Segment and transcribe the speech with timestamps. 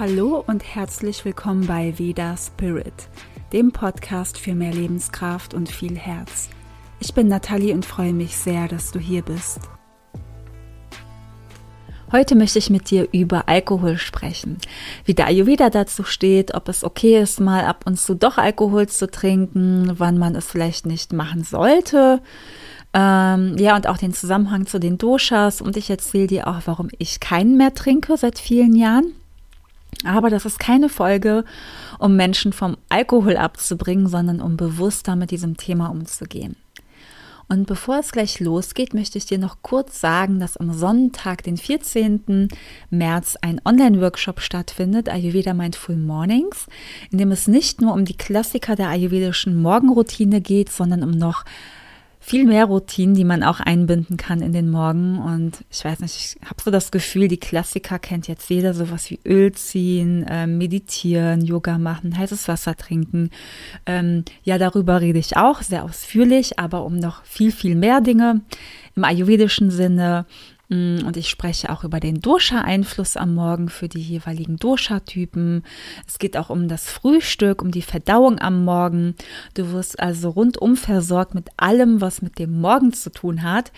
[0.00, 3.10] Hallo und herzlich willkommen bei Veda Spirit,
[3.52, 6.48] dem Podcast für mehr Lebenskraft und viel Herz.
[7.00, 9.60] Ich bin Nathalie und freue mich sehr, dass du hier bist.
[12.10, 14.56] Heute möchte ich mit dir über Alkohol sprechen,
[15.04, 18.88] wie der Ayurveda dazu steht, ob es okay ist, mal ab und zu doch Alkohol
[18.88, 22.22] zu trinken, wann man es vielleicht nicht machen sollte.
[22.94, 25.60] Ähm, ja, und auch den Zusammenhang zu den Doshas.
[25.60, 29.19] Und ich erzähle dir auch, warum ich keinen mehr trinke seit vielen Jahren.
[30.04, 31.44] Aber das ist keine Folge,
[31.98, 36.56] um Menschen vom Alkohol abzubringen, sondern um bewusster mit diesem Thema umzugehen.
[37.50, 41.56] Und bevor es gleich losgeht, möchte ich dir noch kurz sagen, dass am Sonntag, den
[41.56, 42.46] 14.
[42.90, 46.66] März, ein Online-Workshop stattfindet, Ayurveda Mindful Mornings,
[47.10, 51.44] in dem es nicht nur um die Klassiker der ayurvedischen Morgenroutine geht, sondern um noch
[52.22, 55.18] viel mehr Routinen, die man auch einbinden kann in den Morgen.
[55.18, 59.10] Und ich weiß nicht, ich habe so das Gefühl, die Klassiker kennt jetzt jeder, sowas
[59.10, 63.30] wie Öl ziehen, äh, meditieren, Yoga machen, heißes Wasser trinken.
[63.86, 68.42] Ähm, ja, darüber rede ich auch sehr ausführlich, aber um noch viel, viel mehr Dinge
[68.94, 70.26] im ayurvedischen Sinne
[70.70, 75.64] und ich spreche auch über den Dosha-Einfluss am Morgen für die jeweiligen Dosha-Typen.
[76.06, 79.16] Es geht auch um das Frühstück, um die Verdauung am Morgen.
[79.54, 83.72] Du wirst also rundum versorgt mit allem, was mit dem Morgen zu tun hat.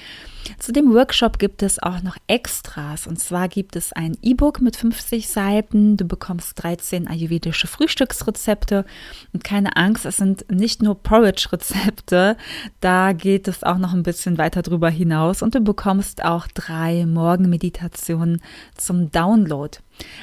[0.58, 3.06] Zu dem Workshop gibt es auch noch Extras.
[3.06, 5.96] Und zwar gibt es ein E-Book mit 50 Seiten.
[5.96, 8.84] Du bekommst 13 ayurvedische Frühstücksrezepte.
[9.32, 12.36] Und keine Angst, es sind nicht nur Porridge-Rezepte.
[12.80, 15.42] Da geht es auch noch ein bisschen weiter drüber hinaus.
[15.42, 18.42] Und du bekommst auch drei Morgenmeditationen
[18.76, 19.78] zum Download.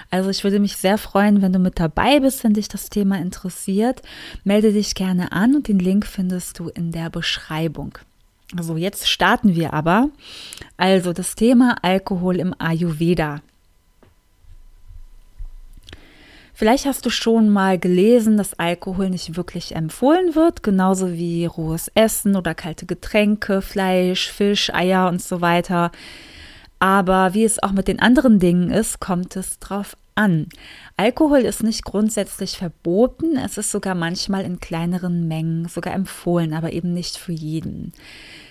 [0.10, 3.18] Also ich würde mich sehr freuen, wenn du mit dabei bist, wenn dich das Thema
[3.18, 4.02] interessiert.
[4.44, 7.98] Melde dich gerne an und den Link findest du in der Beschreibung.
[8.60, 10.10] So, jetzt starten wir aber.
[10.78, 13.42] Also das Thema Alkohol im Ayurveda.
[16.60, 21.90] Vielleicht hast du schon mal gelesen, dass Alkohol nicht wirklich empfohlen wird, genauso wie rohes
[21.96, 25.94] Essen oder kalte Getränke, Fleisch, Fisch, Eier und so weiter.
[26.80, 30.48] Aber wie es auch mit den anderen Dingen ist, kommt es drauf an.
[30.98, 36.74] Alkohol ist nicht grundsätzlich verboten, es ist sogar manchmal in kleineren Mengen sogar empfohlen, aber
[36.74, 37.94] eben nicht für jeden.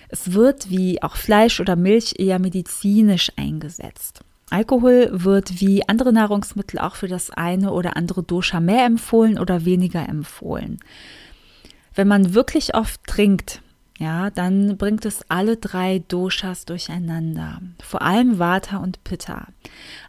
[0.09, 4.21] Es wird wie auch Fleisch oder Milch eher medizinisch eingesetzt.
[4.49, 9.65] Alkohol wird wie andere Nahrungsmittel auch für das eine oder andere Dosha mehr empfohlen oder
[9.65, 10.79] weniger empfohlen.
[11.93, 13.61] Wenn man wirklich oft trinkt,
[13.99, 17.61] ja, dann bringt es alle drei Doshas durcheinander.
[17.83, 19.47] Vor allem Vata und Pitta.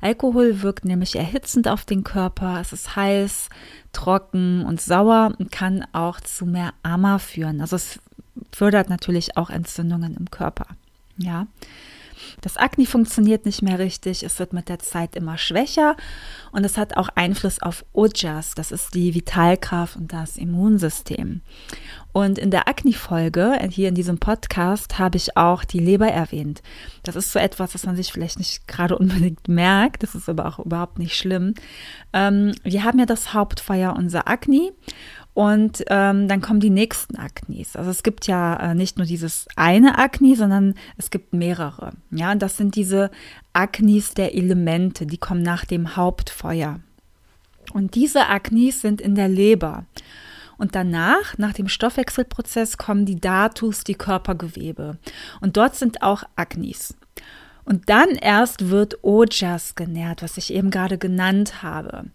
[0.00, 2.60] Alkohol wirkt nämlich erhitzend auf den Körper.
[2.60, 3.48] Es ist heiß,
[3.92, 7.60] trocken und sauer und kann auch zu mehr Ama führen.
[7.60, 7.98] Also es
[8.52, 10.66] fördert natürlich auch Entzündungen im Körper.
[11.16, 11.48] Ja.
[12.40, 15.96] Das Akne funktioniert nicht mehr richtig, es wird mit der Zeit immer schwächer
[16.52, 21.42] und es hat auch Einfluss auf Ojas, das ist die Vitalkraft und das Immunsystem.
[22.12, 26.60] Und in der Akne-Folge, hier in diesem Podcast, habe ich auch die Leber erwähnt.
[27.04, 30.46] Das ist so etwas, was man sich vielleicht nicht gerade unbedingt merkt, das ist aber
[30.46, 31.54] auch überhaupt nicht schlimm.
[32.12, 34.72] Ähm, wir haben ja das Hauptfeuer unser Akne
[35.34, 37.76] und ähm, dann kommen die nächsten Aknis.
[37.76, 41.92] Also es gibt ja äh, nicht nur dieses eine Akne, sondern es gibt mehrere.
[42.10, 43.10] Ja, und das sind diese
[43.52, 46.80] Aknis der Elemente, die kommen nach dem Hauptfeuer.
[47.72, 49.84] Und diese Aknis sind in der Leber.
[50.58, 54.98] Und danach, nach dem Stoffwechselprozess, kommen die Datus, die Körpergewebe.
[55.40, 56.94] Und dort sind auch Aknis.
[57.64, 62.06] Und dann erst wird Ojas genährt, was ich eben gerade genannt habe.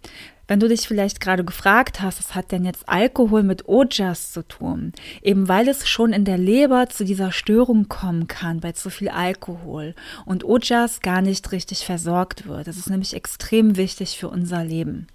[0.47, 4.47] Wenn du dich vielleicht gerade gefragt hast, was hat denn jetzt Alkohol mit Ojas zu
[4.47, 4.93] tun?
[5.23, 9.09] Eben weil es schon in der Leber zu dieser Störung kommen kann bei zu viel
[9.09, 9.95] Alkohol
[10.25, 12.67] und Ojas gar nicht richtig versorgt wird.
[12.67, 15.07] Das ist nämlich extrem wichtig für unser Leben.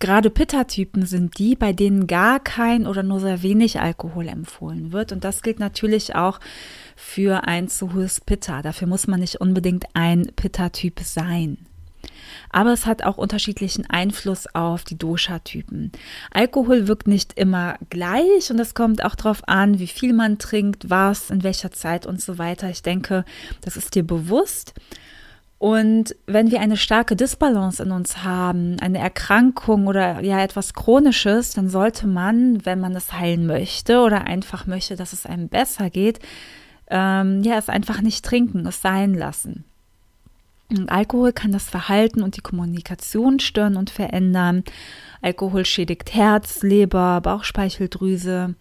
[0.00, 5.12] Gerade Pitta-Typen sind die, bei denen gar kein oder nur sehr wenig Alkohol empfohlen wird.
[5.12, 6.40] Und das gilt natürlich auch
[6.96, 8.62] für ein zu hohes Pitta.
[8.62, 11.58] Dafür muss man nicht unbedingt ein Pitta-Typ sein
[12.50, 15.92] aber es hat auch unterschiedlichen Einfluss auf die Dosha-Typen.
[16.30, 20.90] Alkohol wirkt nicht immer gleich und es kommt auch darauf an, wie viel man trinkt,
[20.90, 22.68] was, in welcher Zeit und so weiter.
[22.70, 23.24] Ich denke,
[23.60, 24.74] das ist dir bewusst.
[25.58, 31.52] Und wenn wir eine starke Disbalance in uns haben, eine Erkrankung oder ja etwas Chronisches,
[31.52, 35.88] dann sollte man, wenn man es heilen möchte oder einfach möchte, dass es einem besser
[35.88, 36.18] geht,
[36.88, 39.64] ähm, ja, es einfach nicht trinken, es sein lassen.
[40.88, 44.64] Alkohol kann das Verhalten und die Kommunikation stören und verändern.
[45.24, 48.54] Alkohol schädigt Herz, Leber, Bauchspeicheldrüse,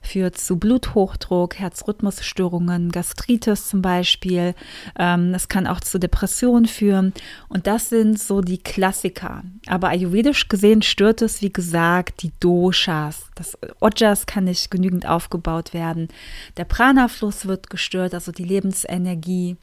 [0.00, 4.54] führt zu Bluthochdruck, Herzrhythmusstörungen, Gastritis zum Beispiel.
[4.98, 7.12] Ähm, das kann auch zu Depressionen führen.
[7.48, 9.42] Und das sind so die Klassiker.
[9.66, 13.26] Aber ayurvedisch gesehen stört es, wie gesagt, die Doshas.
[13.34, 16.08] Das Ojas kann nicht genügend aufgebaut werden.
[16.56, 19.56] Der Prana-Fluss wird gestört, also die Lebensenergie.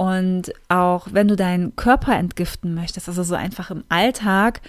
[0.00, 4.62] Und auch wenn du deinen Körper entgiften möchtest, also so einfach im Alltag,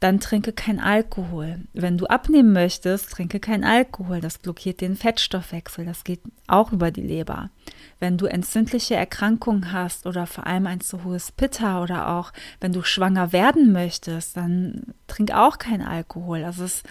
[0.00, 1.60] dann trinke kein Alkohol.
[1.72, 4.20] Wenn du abnehmen möchtest, trinke kein Alkohol.
[4.20, 5.86] Das blockiert den Fettstoffwechsel.
[5.86, 7.48] Das geht auch über die Leber.
[8.00, 12.30] Wenn du entzündliche Erkrankungen hast oder vor allem ein zu hohes Pitta oder auch
[12.60, 16.44] wenn du schwanger werden möchtest, dann trink auch kein Alkohol.
[16.44, 16.82] Also es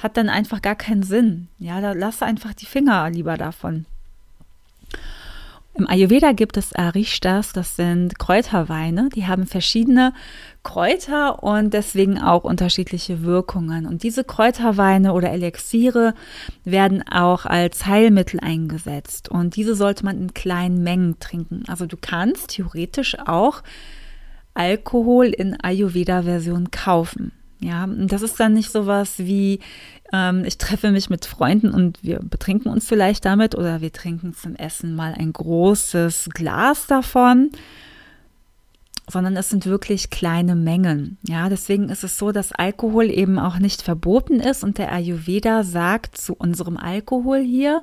[0.00, 1.48] hat dann einfach gar keinen Sinn.
[1.58, 3.84] Ja, da lass einfach die Finger lieber davon.
[5.78, 10.14] Im Ayurveda gibt es Arishtas, das sind Kräuterweine, die haben verschiedene
[10.62, 13.84] Kräuter und deswegen auch unterschiedliche Wirkungen.
[13.84, 16.14] Und diese Kräuterweine oder Elixiere
[16.64, 21.64] werden auch als Heilmittel eingesetzt und diese sollte man in kleinen Mengen trinken.
[21.68, 23.62] Also du kannst theoretisch auch
[24.54, 27.32] Alkohol in Ayurveda-Version kaufen.
[27.60, 29.60] Ja, und das ist dann nicht sowas wie,
[30.12, 34.34] ähm, ich treffe mich mit Freunden und wir betrinken uns vielleicht damit oder wir trinken
[34.34, 37.50] zum Essen mal ein großes Glas davon,
[39.08, 41.16] sondern es sind wirklich kleine Mengen.
[41.22, 45.62] Ja, deswegen ist es so, dass Alkohol eben auch nicht verboten ist und der Ayurveda
[45.62, 47.82] sagt zu unserem Alkohol hier,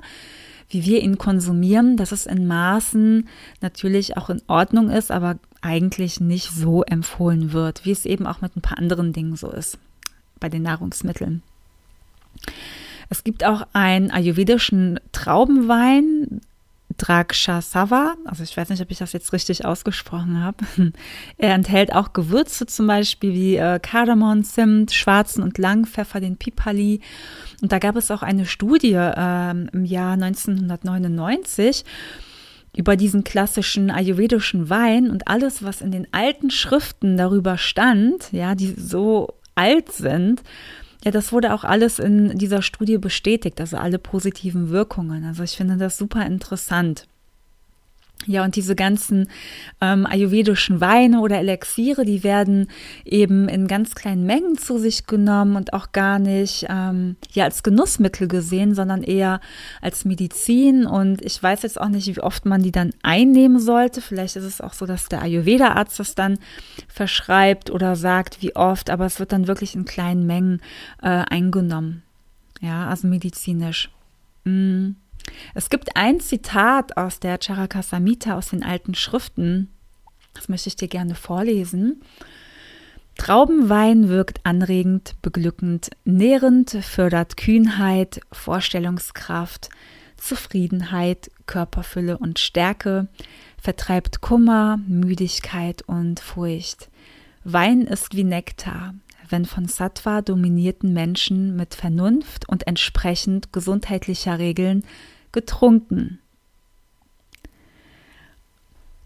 [0.74, 3.28] wie wir ihn konsumieren, dass es in Maßen
[3.60, 8.40] natürlich auch in Ordnung ist, aber eigentlich nicht so empfohlen wird, wie es eben auch
[8.40, 9.78] mit ein paar anderen Dingen so ist
[10.40, 11.42] bei den Nahrungsmitteln.
[13.08, 16.40] Es gibt auch einen ayurvedischen Traubenwein,
[16.98, 20.64] Drakshasava, also ich weiß nicht, ob ich das jetzt richtig ausgesprochen habe.
[21.38, 27.00] Er enthält auch Gewürze zum Beispiel wie äh, Kardamom, Zimt, schwarzen und Langpfeffer, den Pipali.
[27.62, 31.84] Und da gab es auch eine Studie äh, im Jahr 1999
[32.76, 38.54] über diesen klassischen ayurvedischen Wein und alles, was in den alten Schriften darüber stand, ja,
[38.54, 40.42] die so alt sind,
[41.04, 45.24] ja, das wurde auch alles in dieser Studie bestätigt, also alle positiven Wirkungen.
[45.24, 47.06] Also ich finde das super interessant.
[48.26, 49.28] Ja, und diese ganzen
[49.80, 52.68] ähm, ayurvedischen Weine oder Elixiere, die werden
[53.04, 57.62] eben in ganz kleinen Mengen zu sich genommen und auch gar nicht ähm, ja als
[57.62, 59.40] Genussmittel gesehen, sondern eher
[59.82, 60.86] als Medizin.
[60.86, 64.00] Und ich weiß jetzt auch nicht, wie oft man die dann einnehmen sollte.
[64.00, 66.38] Vielleicht ist es auch so, dass der Ayurveda-Arzt das dann
[66.88, 70.62] verschreibt oder sagt, wie oft, aber es wird dann wirklich in kleinen Mengen
[71.02, 72.02] äh, eingenommen.
[72.60, 73.90] Ja, also medizinisch.
[74.44, 74.92] Mm.
[75.54, 79.70] Es gibt ein Zitat aus der Charaka Samhita aus den alten Schriften,
[80.34, 82.02] das möchte ich dir gerne vorlesen.
[83.16, 89.70] Traubenwein wirkt anregend, beglückend, nährend, fördert Kühnheit, Vorstellungskraft,
[90.16, 93.08] Zufriedenheit, Körperfülle und Stärke,
[93.60, 96.90] vertreibt Kummer, Müdigkeit und Furcht.
[97.44, 98.94] Wein ist wie Nektar,
[99.28, 104.84] wenn von Sattva dominierten Menschen mit Vernunft und entsprechend gesundheitlicher Regeln
[105.34, 106.18] getrunken.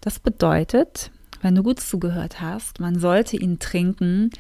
[0.01, 1.11] Das bedeutet,
[1.43, 4.31] wenn du gut zugehört hast, man sollte ihn trinken,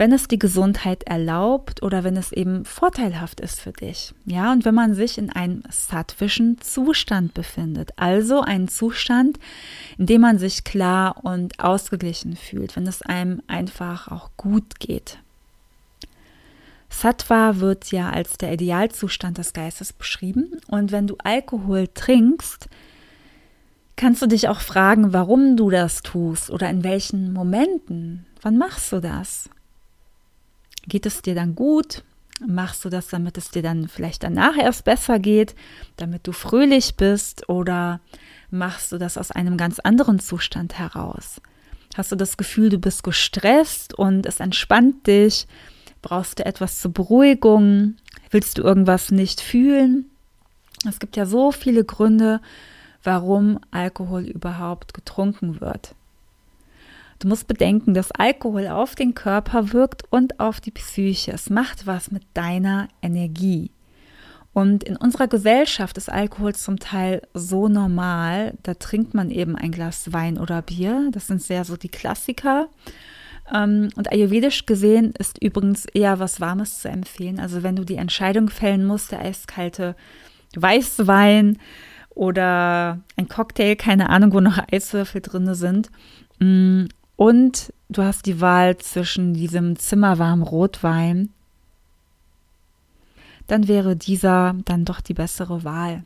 [0.00, 4.14] wenn es die Gesundheit erlaubt oder wenn es eben vorteilhaft ist für dich.
[4.24, 9.38] Ja, und wenn man sich in einem sattvischen Zustand befindet, also einen Zustand,
[9.98, 15.18] in dem man sich klar und ausgeglichen fühlt, wenn es einem einfach auch gut geht.
[16.90, 20.60] Sattva wird ja als der Idealzustand des Geistes beschrieben.
[20.66, 22.68] Und wenn du Alkohol trinkst,
[23.96, 28.26] kannst du dich auch fragen, warum du das tust oder in welchen Momenten.
[28.42, 29.48] Wann machst du das?
[30.86, 32.02] Geht es dir dann gut?
[32.46, 35.54] Machst du das, damit es dir dann vielleicht danach erst besser geht,
[35.96, 37.48] damit du fröhlich bist?
[37.48, 38.00] Oder
[38.50, 41.40] machst du das aus einem ganz anderen Zustand heraus?
[41.94, 45.46] Hast du das Gefühl, du bist gestresst und es entspannt dich?
[46.02, 47.96] Brauchst du etwas zur Beruhigung?
[48.30, 50.10] Willst du irgendwas nicht fühlen?
[50.88, 52.40] Es gibt ja so viele Gründe,
[53.02, 55.94] warum Alkohol überhaupt getrunken wird.
[57.18, 61.32] Du musst bedenken, dass Alkohol auf den Körper wirkt und auf die Psyche.
[61.32, 63.70] Es macht was mit deiner Energie.
[64.54, 68.54] Und in unserer Gesellschaft ist Alkohol zum Teil so normal.
[68.62, 71.10] Da trinkt man eben ein Glas Wein oder Bier.
[71.12, 72.68] Das sind sehr so die Klassiker.
[73.52, 77.40] Ähm, und ayurvedisch gesehen ist übrigens eher was Warmes zu empfehlen.
[77.40, 79.96] Also wenn du die Entscheidung fällen musst, der eiskalte
[80.56, 81.58] Weißwein
[82.10, 85.90] oder ein Cocktail, keine Ahnung, wo noch Eiswürfel drin sind.
[86.38, 91.30] Mm, und du hast die Wahl zwischen diesem zimmerwarmen Rotwein,
[93.46, 96.04] dann wäre dieser dann doch die bessere Wahl.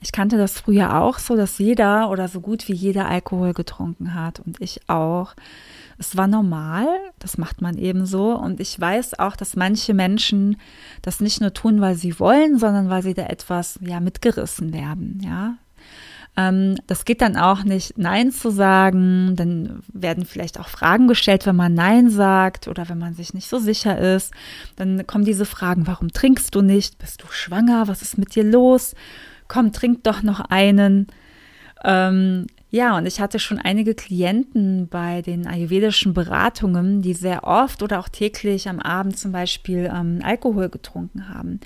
[0.00, 4.14] Ich kannte das früher auch so, dass jeder oder so gut wie jeder Alkohol getrunken
[4.14, 5.34] hat und ich auch.
[6.02, 6.88] Es war normal,
[7.20, 8.32] das macht man eben so.
[8.36, 10.56] Und ich weiß auch, dass manche Menschen
[11.00, 15.20] das nicht nur tun, weil sie wollen, sondern weil sie da etwas ja mitgerissen werden.
[15.22, 15.54] Ja,
[16.36, 19.36] ähm, das geht dann auch nicht, Nein zu sagen.
[19.36, 23.48] Dann werden vielleicht auch Fragen gestellt, wenn man Nein sagt oder wenn man sich nicht
[23.48, 24.32] so sicher ist.
[24.74, 26.98] Dann kommen diese Fragen, warum trinkst du nicht?
[26.98, 27.86] Bist du schwanger?
[27.86, 28.96] Was ist mit dir los?
[29.46, 31.06] Komm, trink doch noch einen.
[31.84, 37.82] Ähm, ja, und ich hatte schon einige Klienten bei den ayurvedischen Beratungen, die sehr oft
[37.82, 41.60] oder auch täglich am Abend zum Beispiel ähm, Alkohol getrunken haben.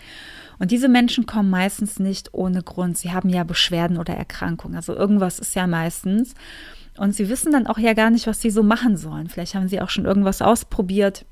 [0.58, 2.98] Und diese Menschen kommen meistens nicht ohne Grund.
[2.98, 4.74] Sie haben ja Beschwerden oder Erkrankungen.
[4.74, 6.34] Also irgendwas ist ja meistens.
[6.98, 9.28] Und sie wissen dann auch ja gar nicht, was sie so machen sollen.
[9.28, 11.24] Vielleicht haben sie auch schon irgendwas ausprobiert.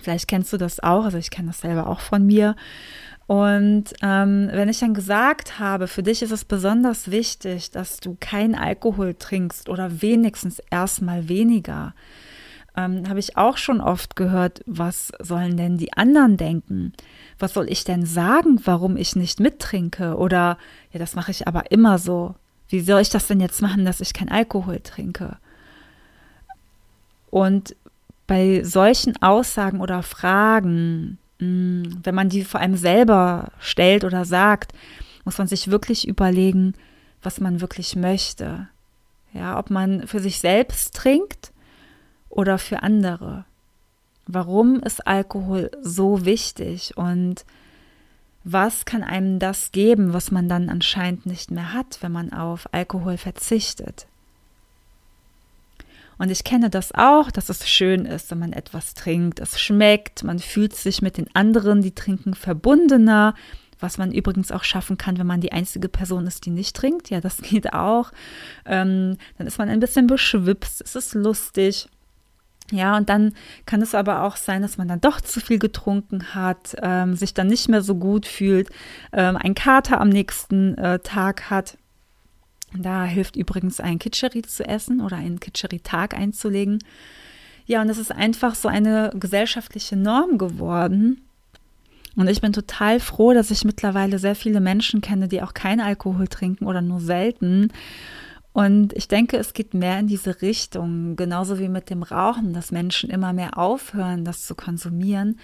[0.00, 1.04] Vielleicht kennst du das auch.
[1.04, 2.54] Also ich kenne das selber auch von mir.
[3.28, 8.16] Und ähm, wenn ich dann gesagt habe, für dich ist es besonders wichtig, dass du
[8.18, 11.92] keinen Alkohol trinkst oder wenigstens erstmal weniger,
[12.74, 16.94] ähm, habe ich auch schon oft gehört, was sollen denn die anderen denken?
[17.38, 20.16] Was soll ich denn sagen, warum ich nicht mittrinke?
[20.16, 20.56] Oder
[20.94, 22.34] ja, das mache ich aber immer so.
[22.70, 25.36] Wie soll ich das denn jetzt machen, dass ich keinen Alkohol trinke?
[27.30, 27.76] Und
[28.26, 34.72] bei solchen Aussagen oder Fragen, wenn man die vor allem selber stellt oder sagt,
[35.24, 36.74] muss man sich wirklich überlegen,
[37.22, 38.68] was man wirklich möchte.
[39.32, 41.52] Ja, ob man für sich selbst trinkt
[42.28, 43.44] oder für andere.
[44.26, 47.44] Warum ist Alkohol so wichtig und
[48.44, 52.68] was kann einem das geben, was man dann anscheinend nicht mehr hat, wenn man auf
[52.72, 54.06] Alkohol verzichtet?
[56.18, 59.40] Und ich kenne das auch, dass es schön ist, wenn man etwas trinkt.
[59.40, 63.34] Es schmeckt, man fühlt sich mit den anderen, die trinken, verbundener.
[63.80, 67.10] Was man übrigens auch schaffen kann, wenn man die einzige Person ist, die nicht trinkt.
[67.10, 68.10] Ja, das geht auch.
[68.66, 71.88] Ähm, dann ist man ein bisschen beschwipst, es ist lustig.
[72.70, 73.32] Ja, und dann
[73.64, 77.32] kann es aber auch sein, dass man dann doch zu viel getrunken hat, ähm, sich
[77.32, 78.68] dann nicht mehr so gut fühlt,
[79.12, 81.78] ähm, ein Kater am nächsten äh, Tag hat.
[82.76, 86.78] Da hilft übrigens ein Kitscheri zu essen oder einen Kitscheri-Tag einzulegen.
[87.66, 91.22] Ja, und es ist einfach so eine gesellschaftliche Norm geworden.
[92.16, 95.80] Und ich bin total froh, dass ich mittlerweile sehr viele Menschen kenne, die auch keinen
[95.80, 97.72] Alkohol trinken oder nur selten.
[98.52, 102.72] Und ich denke, es geht mehr in diese Richtung, genauso wie mit dem Rauchen, dass
[102.72, 105.38] Menschen immer mehr aufhören, das zu konsumieren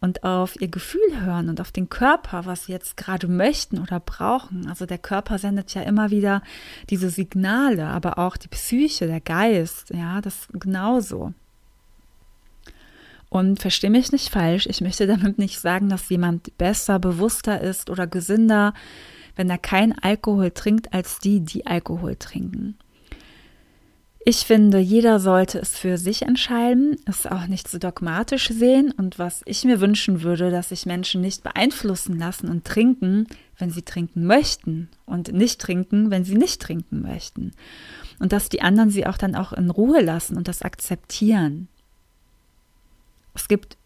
[0.00, 4.00] und auf ihr Gefühl hören und auf den Körper, was sie jetzt gerade möchten oder
[4.00, 4.68] brauchen.
[4.68, 6.42] Also der Körper sendet ja immer wieder
[6.90, 11.32] diese Signale, aber auch die Psyche, der Geist, ja, das genauso.
[13.28, 17.90] Und verstehe mich nicht falsch, ich möchte damit nicht sagen, dass jemand besser, bewusster ist
[17.90, 18.72] oder gesünder,
[19.36, 22.78] wenn er keinen Alkohol trinkt, als die, die Alkohol trinken.
[24.24, 29.18] Ich finde, jeder sollte es für sich entscheiden, es auch nicht so dogmatisch sehen und
[29.18, 33.26] was ich mir wünschen würde, dass sich Menschen nicht beeinflussen lassen und trinken,
[33.58, 37.52] wenn sie trinken möchten und nicht trinken, wenn sie nicht trinken möchten.
[38.18, 41.68] Und dass die anderen sie auch dann auch in Ruhe lassen und das akzeptieren.
[43.34, 43.76] Es gibt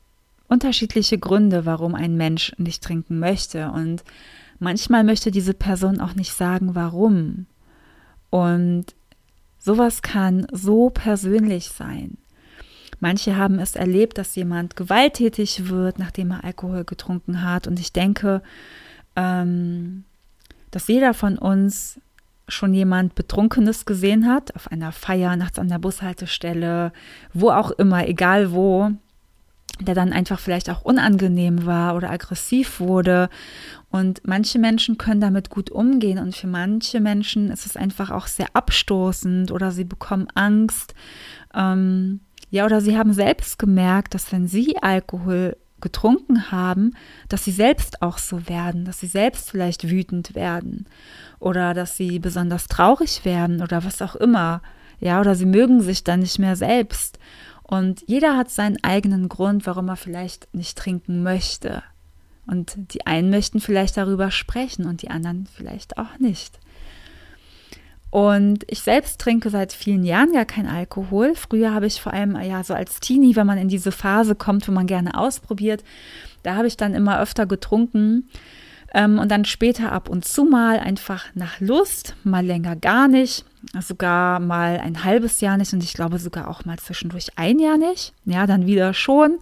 [0.48, 4.02] unterschiedliche Gründe, warum ein Mensch nicht trinken möchte und
[4.58, 7.46] manchmal möchte diese Person auch nicht sagen, warum.
[8.30, 8.94] Und
[9.64, 12.18] Sowas kann so persönlich sein.
[12.98, 17.68] Manche haben es erlebt, dass jemand gewalttätig wird, nachdem er Alkohol getrunken hat.
[17.68, 18.42] Und ich denke,
[19.14, 20.02] ähm,
[20.72, 22.00] dass jeder von uns
[22.48, 26.92] schon jemand Betrunkenes gesehen hat, auf einer Feier, nachts an der Bushaltestelle,
[27.32, 28.90] wo auch immer, egal wo,
[29.84, 33.28] der dann einfach vielleicht auch unangenehm war oder aggressiv wurde.
[33.90, 38.26] Und manche Menschen können damit gut umgehen und für manche Menschen ist es einfach auch
[38.26, 40.94] sehr abstoßend oder sie bekommen Angst.
[41.54, 42.20] Ähm,
[42.50, 46.94] ja, oder sie haben selbst gemerkt, dass wenn sie Alkohol getrunken haben,
[47.28, 50.86] dass sie selbst auch so werden, dass sie selbst vielleicht wütend werden
[51.38, 54.62] oder dass sie besonders traurig werden oder was auch immer.
[55.00, 57.18] Ja, oder sie mögen sich dann nicht mehr selbst.
[57.72, 61.82] Und jeder hat seinen eigenen Grund, warum er vielleicht nicht trinken möchte.
[62.46, 66.58] Und die einen möchten vielleicht darüber sprechen und die anderen vielleicht auch nicht.
[68.10, 71.34] Und ich selbst trinke seit vielen Jahren gar keinen Alkohol.
[71.34, 74.68] Früher habe ich vor allem, ja, so als Teenie, wenn man in diese Phase kommt,
[74.68, 75.82] wo man gerne ausprobiert,
[76.42, 78.28] da habe ich dann immer öfter getrunken.
[78.94, 83.44] Ähm, und dann später ab und zu mal einfach nach Lust, mal länger gar nicht,
[83.80, 87.78] sogar mal ein halbes Jahr nicht und ich glaube sogar auch mal zwischendurch ein Jahr
[87.78, 88.12] nicht.
[88.24, 89.38] Ja, dann wieder schon.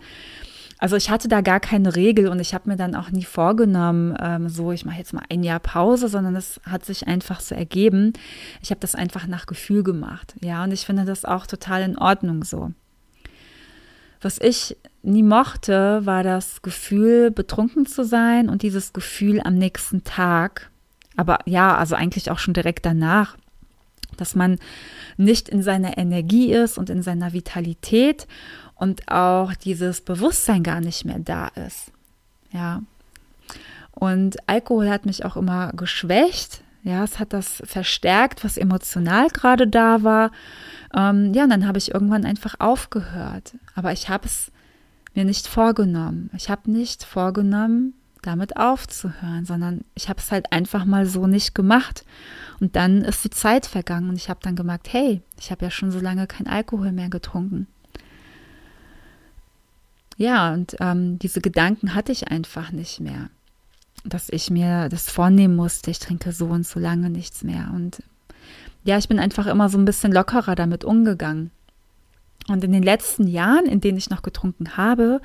[0.78, 4.16] Also ich hatte da gar keine Regel und ich habe mir dann auch nie vorgenommen,
[4.18, 7.54] ähm, so ich mache jetzt mal ein Jahr Pause, sondern es hat sich einfach so
[7.54, 8.14] ergeben.
[8.62, 10.34] Ich habe das einfach nach Gefühl gemacht.
[10.42, 12.72] Ja, und ich finde das auch total in Ordnung so.
[14.20, 20.04] Was ich nie mochte, war das Gefühl, betrunken zu sein und dieses Gefühl am nächsten
[20.04, 20.70] Tag,
[21.16, 23.36] aber ja, also eigentlich auch schon direkt danach,
[24.16, 24.58] dass man
[25.16, 28.26] nicht in seiner Energie ist und in seiner Vitalität
[28.74, 31.92] und auch dieses Bewusstsein gar nicht mehr da ist.
[32.52, 32.82] Ja.
[33.90, 36.62] Und Alkohol hat mich auch immer geschwächt.
[36.82, 40.30] Ja, es hat das verstärkt, was emotional gerade da war.
[40.94, 43.54] Ähm, ja, und dann habe ich irgendwann einfach aufgehört.
[43.74, 44.50] Aber ich habe es
[45.14, 46.30] mir nicht vorgenommen.
[46.34, 51.54] Ich habe nicht vorgenommen, damit aufzuhören, sondern ich habe es halt einfach mal so nicht
[51.54, 52.04] gemacht.
[52.60, 55.70] Und dann ist die Zeit vergangen und ich habe dann gemerkt, hey, ich habe ja
[55.70, 57.66] schon so lange kein Alkohol mehr getrunken.
[60.16, 63.30] Ja, und ähm, diese Gedanken hatte ich einfach nicht mehr,
[64.04, 67.70] dass ich mir das vornehmen musste, ich trinke so und so lange nichts mehr.
[67.74, 68.02] Und
[68.84, 71.50] ja, ich bin einfach immer so ein bisschen lockerer damit umgegangen.
[72.48, 75.20] Und in den letzten Jahren, in denen ich noch getrunken habe,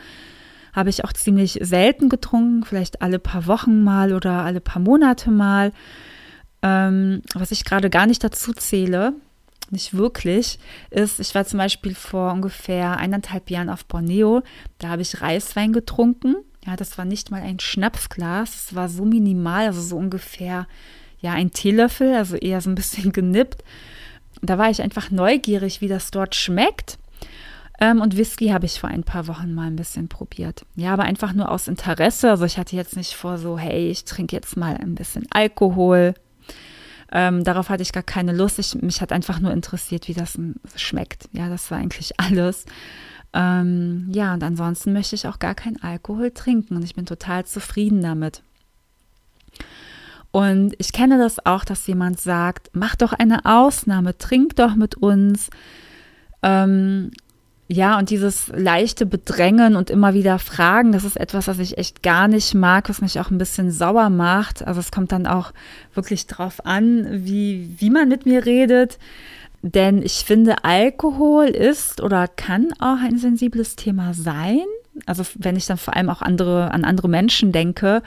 [0.74, 5.32] habe ich auch ziemlich selten getrunken, vielleicht alle paar Wochen mal oder alle paar Monate
[5.32, 5.72] mal.
[6.62, 9.14] Ähm, was ich gerade gar nicht dazu zähle,
[9.72, 14.44] nicht wirklich, ist, ich war zum Beispiel vor ungefähr eineinhalb Jahren auf Borneo,
[14.80, 16.36] da habe ich Reiswein getrunken.
[16.66, 20.68] Ja, das war nicht mal ein Schnapsglas, es war so minimal, also so ungefähr,
[21.20, 23.64] ja, ein Teelöffel, also eher so ein bisschen genippt.
[24.42, 26.98] Da war ich einfach neugierig, wie das dort schmeckt.
[27.80, 30.66] Ähm, und Whisky habe ich vor ein paar Wochen mal ein bisschen probiert.
[30.76, 32.30] Ja, aber einfach nur aus Interesse.
[32.30, 36.14] Also ich hatte jetzt nicht vor, so, hey, ich trinke jetzt mal ein bisschen Alkohol.
[37.12, 38.60] Ähm, darauf hatte ich gar keine Lust.
[38.60, 40.38] Ich, mich hat einfach nur interessiert, wie das
[40.76, 41.30] schmeckt.
[41.34, 42.66] Ja, das war eigentlich alles.
[43.36, 47.46] Ähm, ja, und ansonsten möchte ich auch gar keinen Alkohol trinken und ich bin total
[47.46, 48.42] zufrieden damit.
[50.32, 54.96] Und ich kenne das auch, dass jemand sagt, mach doch eine Ausnahme, trink doch mit
[54.96, 55.50] uns.
[56.44, 57.12] Ähm,
[57.68, 62.04] ja, und dieses leichte Bedrängen und immer wieder Fragen, das ist etwas, was ich echt
[62.04, 64.66] gar nicht mag, was mich auch ein bisschen sauer macht.
[64.66, 65.52] Also es kommt dann auch
[65.94, 68.98] wirklich drauf an, wie, wie man mit mir redet.
[69.74, 74.62] Denn ich finde, Alkohol ist oder kann auch ein sensibles Thema sein.
[75.08, 78.04] Also wenn ich dann vor allem auch andere, an andere Menschen denke.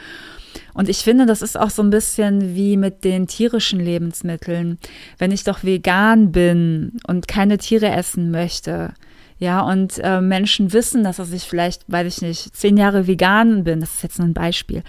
[0.72, 4.78] Und ich finde, das ist auch so ein bisschen wie mit den tierischen Lebensmitteln.
[5.18, 8.94] Wenn ich doch vegan bin und keine Tiere essen möchte,
[9.40, 13.80] ja, und äh, Menschen wissen, dass ich vielleicht, weil ich nicht zehn Jahre vegan bin,
[13.80, 14.84] das ist jetzt nur ein Beispiel,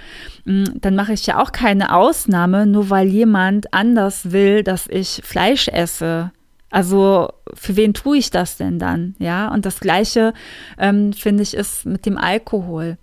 [0.46, 5.22] mm, dann mache ich ja auch keine Ausnahme, nur weil jemand anders will, dass ich
[5.24, 6.32] Fleisch esse.
[6.72, 9.16] Also für wen tue ich das denn dann?
[9.18, 10.34] Ja, und das Gleiche
[10.78, 12.98] ähm, finde ich ist mit dem Alkohol.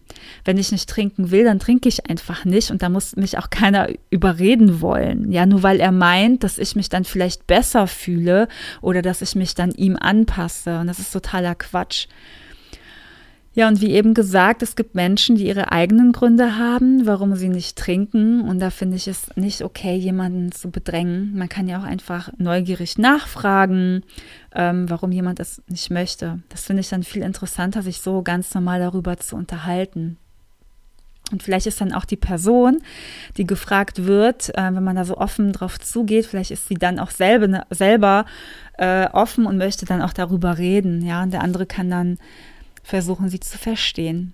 [0.45, 3.51] Wenn ich nicht trinken will, dann trinke ich einfach nicht und da muss mich auch
[3.51, 5.33] keiner überreden wollen.
[5.33, 8.49] Ja, nur weil er meint, dass ich mich dann vielleicht besser fühle
[8.81, 10.79] oder dass ich mich dann ihm anpasse.
[10.79, 12.07] Und das ist totaler Quatsch.
[13.57, 17.49] Ja, und wie eben gesagt, es gibt Menschen, die ihre eigenen Gründe haben, warum sie
[17.49, 18.43] nicht trinken.
[18.43, 21.35] Und da finde ich es nicht okay, jemanden zu bedrängen.
[21.35, 24.03] Man kann ja auch einfach neugierig nachfragen,
[24.55, 26.41] ähm, warum jemand es nicht möchte.
[26.51, 30.19] Das finde ich dann viel interessanter, sich so ganz normal darüber zu unterhalten.
[31.33, 32.83] Und vielleicht ist dann auch die Person,
[33.39, 36.99] die gefragt wird, äh, wenn man da so offen drauf zugeht, vielleicht ist sie dann
[36.99, 38.27] auch selber, selber
[38.77, 41.01] äh, offen und möchte dann auch darüber reden.
[41.01, 42.19] Ja, und der andere kann dann
[42.87, 44.33] versuchen, sie zu verstehen.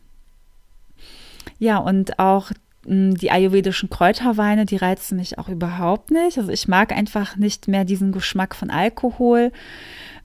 [1.59, 2.53] Ja, und auch
[2.85, 6.37] hm, die ayurvedischen Kräuterweine, die reizen mich auch überhaupt nicht.
[6.37, 9.53] Also ich mag einfach nicht mehr diesen Geschmack von Alkohol.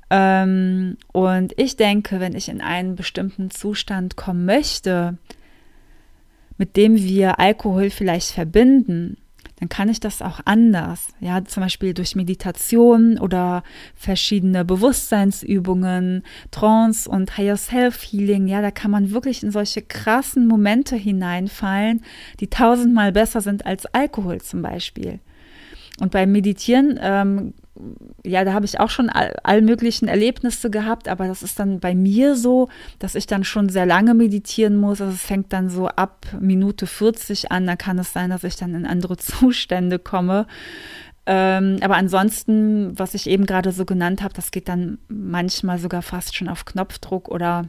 [0.09, 5.17] Ähm, und ich denke, wenn ich in einen bestimmten Zustand kommen möchte,
[6.57, 9.17] mit dem wir Alkohol vielleicht verbinden,
[9.59, 11.07] dann kann ich das auch anders.
[11.19, 13.63] Ja, zum Beispiel durch Meditation oder
[13.95, 18.47] verschiedene Bewusstseinsübungen, Trance und Higher Self Healing.
[18.47, 22.03] Ja, da kann man wirklich in solche krassen Momente hineinfallen,
[22.39, 25.19] die tausendmal besser sind als Alkohol zum Beispiel.
[25.99, 27.53] Und beim Meditieren ähm,
[28.25, 31.79] ja, da habe ich auch schon all, all, möglichen Erlebnisse gehabt, aber das ist dann
[31.79, 35.01] bei mir so, dass ich dann schon sehr lange meditieren muss.
[35.01, 38.55] Also es fängt dann so ab Minute 40 an, da kann es sein, dass ich
[38.55, 40.47] dann in andere Zustände komme.
[41.25, 46.01] Ähm, aber ansonsten, was ich eben gerade so genannt habe, das geht dann manchmal sogar
[46.01, 47.65] fast schon auf Knopfdruck oder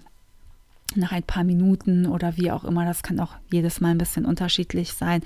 [0.95, 2.85] nach ein paar Minuten oder wie auch immer.
[2.85, 5.23] Das kann auch jedes Mal ein bisschen unterschiedlich sein.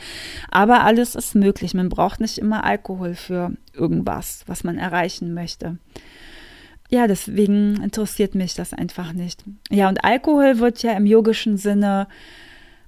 [0.51, 1.75] Aber alles ist möglich.
[1.75, 5.79] Man braucht nicht immer Alkohol für irgendwas, was man erreichen möchte.
[6.91, 9.45] Ja, deswegen interessiert mich das einfach nicht.
[9.71, 12.07] Ja, und Alkohol wird ja im yogischen Sinne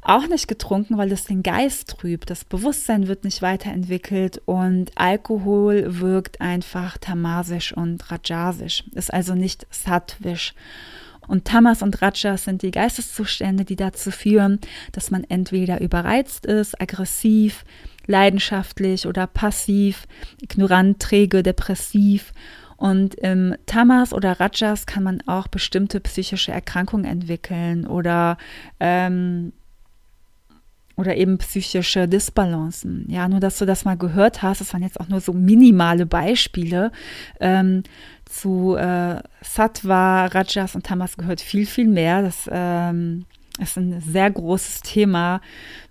[0.02, 2.28] auch nicht getrunken, weil es den Geist trübt.
[2.28, 9.66] Das Bewusstsein wird nicht weiterentwickelt und Alkohol wirkt einfach tamasisch und rajasisch, ist also nicht
[9.70, 10.54] sattwisch.
[11.28, 14.58] Und Tamas und Rajas sind die Geisteszustände, die dazu führen,
[14.92, 17.64] dass man entweder überreizt ist, aggressiv,
[18.06, 20.06] leidenschaftlich oder passiv,
[20.40, 22.32] ignorant, träge, depressiv.
[22.76, 28.36] Und im Tamas oder Rajas kann man auch bestimmte psychische Erkrankungen entwickeln oder
[28.80, 29.52] ähm,
[30.96, 33.06] oder eben psychische Disbalancen.
[33.08, 36.06] Ja, nur dass du das mal gehört hast, das waren jetzt auch nur so minimale
[36.06, 36.92] Beispiele.
[37.40, 37.82] Ähm,
[38.26, 42.22] zu äh, Sattva, Rajas und Tamas gehört viel, viel mehr.
[42.22, 43.26] Das ähm,
[43.58, 45.40] ist ein sehr großes Thema,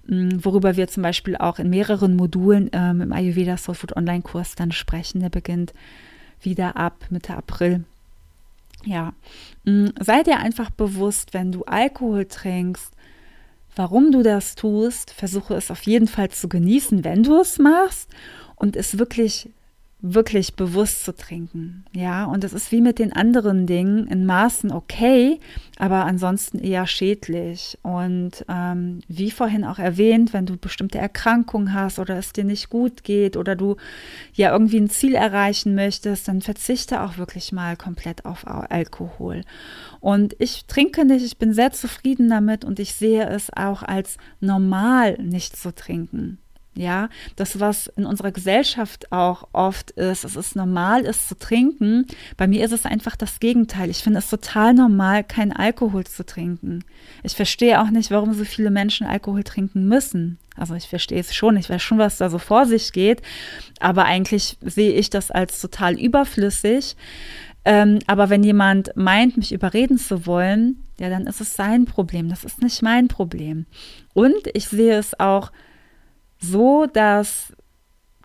[0.07, 4.55] hm, worüber wir zum Beispiel auch in mehreren Modulen ähm, im Ayurveda Soul Food Online-Kurs
[4.55, 5.21] dann sprechen.
[5.21, 5.73] Der beginnt
[6.41, 7.83] wieder ab Mitte April.
[8.85, 9.13] Ja,
[9.65, 12.91] hm, sei dir einfach bewusst, wenn du Alkohol trinkst,
[13.75, 15.11] warum du das tust.
[15.11, 18.09] Versuche es auf jeden Fall zu genießen, wenn du es machst
[18.55, 19.49] und es wirklich
[20.05, 21.85] wirklich bewusst zu trinken.
[21.93, 25.39] Ja, und es ist wie mit den anderen Dingen in Maßen okay,
[25.77, 27.79] aber ansonsten eher schädlich.
[27.83, 32.69] Und ähm, wie vorhin auch erwähnt, wenn du bestimmte Erkrankungen hast oder es dir nicht
[32.69, 33.77] gut geht oder du
[34.33, 39.43] ja irgendwie ein Ziel erreichen möchtest, dann verzichte auch wirklich mal komplett auf Alkohol.
[40.01, 44.17] Und ich trinke nicht, ich bin sehr zufrieden damit und ich sehe es auch als
[44.41, 46.39] normal, nicht zu trinken.
[46.75, 52.07] Ja, das, was in unserer Gesellschaft auch oft ist, es ist normal, ist zu trinken.
[52.35, 53.91] Bei mir ist es einfach das Gegenteil.
[53.91, 56.83] Ich finde es total normal, keinen Alkohol zu trinken.
[57.21, 60.39] Ich verstehe auch nicht, warum so viele Menschen Alkohol trinken müssen.
[60.55, 63.21] Also ich verstehe es schon, ich weiß schon, was da so vor sich geht,
[63.79, 66.95] aber eigentlich sehe ich das als total überflüssig.
[67.65, 72.29] Ähm, aber wenn jemand meint, mich überreden zu wollen, ja, dann ist es sein Problem.
[72.29, 73.65] Das ist nicht mein Problem.
[74.13, 75.51] Und ich sehe es auch
[76.43, 77.53] so, dass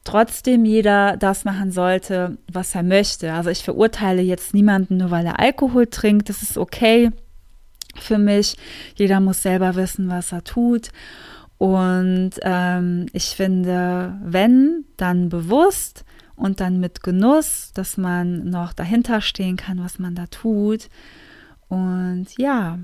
[0.05, 3.33] trotzdem jeder das machen sollte, was er möchte.
[3.33, 6.29] Also ich verurteile jetzt niemanden nur, weil er Alkohol trinkt.
[6.29, 7.11] Das ist okay
[7.97, 8.57] für mich.
[8.97, 10.91] Jeder muss selber wissen, was er tut.
[11.59, 16.05] Und ähm, ich finde, wenn, dann bewusst
[16.37, 20.89] und dann mit Genuss, dass man noch dahinter stehen kann, was man da tut.
[21.69, 22.79] Und ja,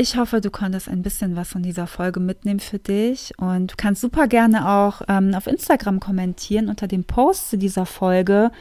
[0.00, 3.74] ich hoffe, du konntest ein bisschen was von dieser Folge mitnehmen für dich und du
[3.76, 8.52] kannst super gerne auch ähm, auf Instagram kommentieren unter dem Post zu dieser Folge,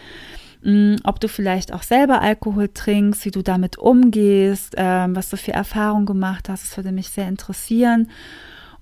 [0.63, 5.37] mm, ob du vielleicht auch selber Alkohol trinkst, wie du damit umgehst, ähm, was du
[5.37, 6.63] für Erfahrungen gemacht hast.
[6.63, 8.09] Das würde mich sehr interessieren.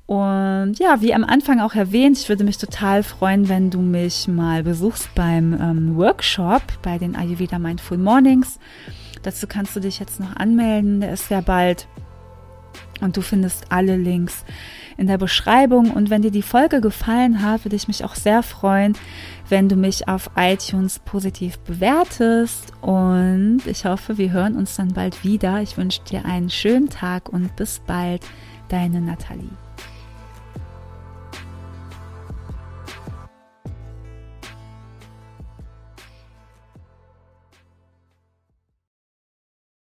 [0.06, 4.30] Und ja, wie am Anfang auch erwähnt, ich würde mich total freuen, wenn du mich
[4.30, 8.60] mal besuchst beim ähm, Workshop bei den Ayurveda Mindful Mornings.
[9.24, 11.02] Dazu kannst du dich jetzt noch anmelden.
[11.02, 11.88] Der ist ja bald.
[13.02, 14.46] Und du findest alle Links
[14.98, 15.92] in der Beschreibung.
[15.92, 18.98] Und wenn dir die Folge gefallen hat, würde ich mich auch sehr freuen,
[19.50, 22.72] wenn du mich auf iTunes positiv bewertest.
[22.82, 25.62] Und ich hoffe, wir hören uns dann bald wieder.
[25.62, 28.26] Ich wünsche dir einen schönen Tag und bis bald,
[28.70, 29.65] deine Nathalie.